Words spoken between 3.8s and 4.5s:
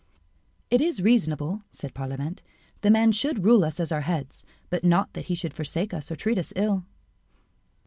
our head,